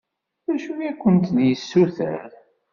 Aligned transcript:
D 0.45 0.47
acu 0.53 0.73
i 0.79 0.87
akent-d-yessuter? 0.91 2.29